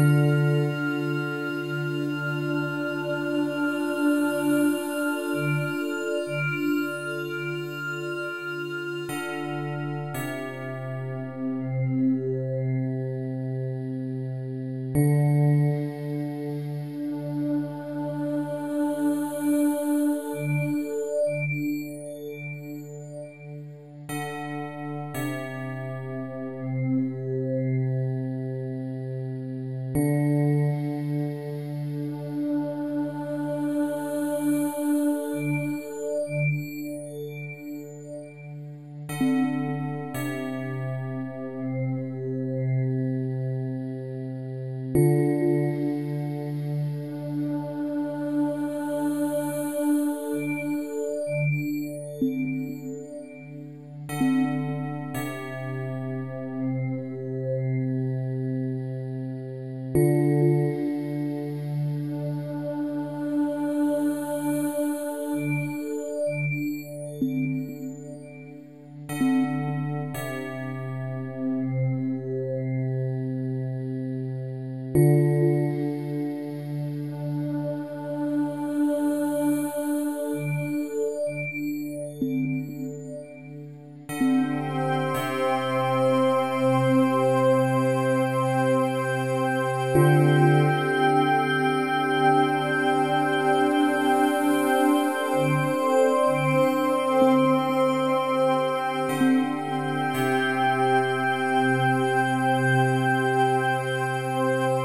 Música 0.00 0.49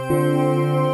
Música 0.07 0.84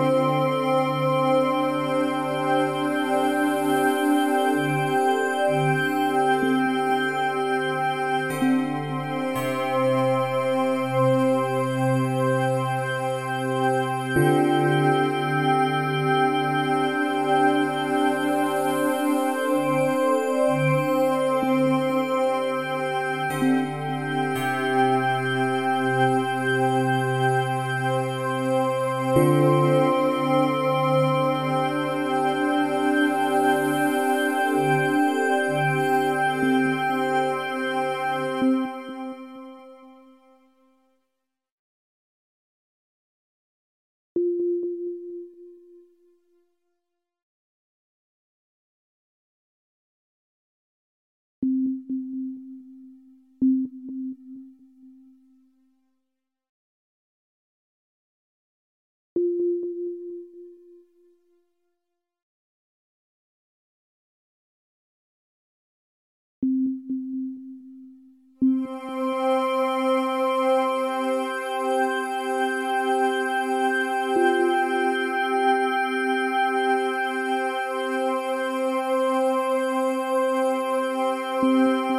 you 81.44 81.91